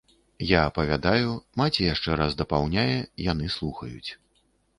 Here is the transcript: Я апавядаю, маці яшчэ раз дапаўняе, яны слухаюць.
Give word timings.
Я 0.51 0.61
апавядаю, 0.69 1.29
маці 1.61 1.85
яшчэ 1.93 2.17
раз 2.21 2.31
дапаўняе, 2.41 2.95
яны 3.31 3.45
слухаюць. 3.59 4.11